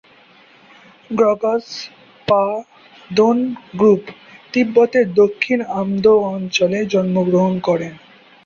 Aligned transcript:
গ্রাগ্স-পা-দোন-গ্রুব 1.11 2.61
তিব্বতের 4.53 5.07
দক্ষিণ 5.13 5.59
আমদো 5.79 6.13
অঞ্চলে 6.31 6.79
জন্মগ্রহণ 6.93 7.53
করেন। 7.67 7.93